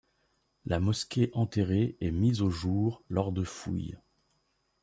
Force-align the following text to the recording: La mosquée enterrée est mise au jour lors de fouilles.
La 0.65 0.79
mosquée 0.79 1.29
enterrée 1.33 1.95
est 2.01 2.09
mise 2.09 2.41
au 2.41 2.49
jour 2.49 3.03
lors 3.11 3.31
de 3.31 3.43
fouilles. 3.43 3.99